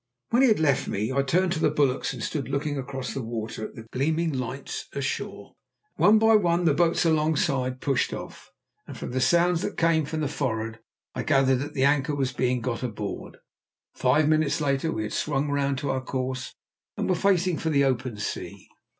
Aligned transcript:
When 0.31 0.41
he 0.41 0.47
had 0.47 0.59
left 0.59 0.87
me 0.87 1.11
I 1.13 1.21
turned 1.21 1.51
to 1.51 1.59
the 1.59 1.69
bulwarks 1.69 2.11
and 2.11 2.23
stood 2.23 2.49
looking 2.49 2.75
across 2.75 3.13
the 3.13 3.21
water 3.21 3.65
at 3.65 3.75
the 3.75 3.85
gleaming 3.93 4.33
lights 4.33 4.87
ashore. 4.93 5.53
One 5.95 6.17
by 6.17 6.37
one 6.37 6.65
the 6.65 6.73
boats 6.73 7.05
alongside 7.05 7.81
pushed 7.81 8.11
off, 8.11 8.51
and 8.87 8.97
from 8.97 9.11
the 9.11 9.21
sounds 9.21 9.61
that 9.61 9.77
came 9.77 10.05
from 10.05 10.27
for'ard, 10.27 10.79
I 11.13 11.21
gathered 11.21 11.57
that 11.59 11.75
the 11.75 11.85
anchor 11.85 12.15
was 12.15 12.33
being 12.33 12.61
got 12.61 12.81
aboard. 12.81 13.37
Five 13.93 14.27
minutes 14.27 14.59
later 14.59 14.91
we 14.91 15.03
had 15.03 15.13
swung 15.13 15.51
round 15.51 15.77
to 15.77 15.91
our 15.91 16.01
course 16.01 16.55
and 16.97 17.07
were 17.07 17.13
facing 17.13 17.59
for 17.59 17.69
the 17.69 17.83
open 17.83 18.17
sea. 18.17 18.69